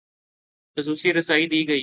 [0.77, 1.79] خصوصی رسائی دی گئی